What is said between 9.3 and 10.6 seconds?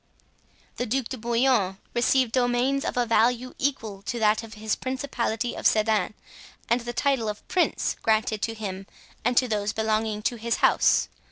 to those belonging to his